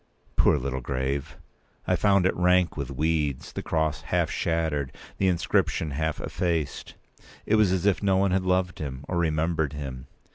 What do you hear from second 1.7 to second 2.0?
I